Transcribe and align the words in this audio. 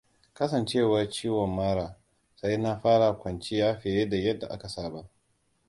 Kasancewar 0.37 1.09
ciwon 1.13 1.51
mara, 1.57 1.95
sai 2.35 2.57
na 2.57 2.79
fara 2.81 3.13
kwanciya 3.13 3.79
fiye 3.79 4.09
da 4.09 4.17
yadda 4.17 4.47
aka 4.49 4.69
saba. 4.69 5.09